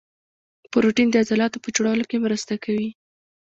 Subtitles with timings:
[0.71, 2.89] پروټین د عضلاتو په جوړولو کې مرسته کوي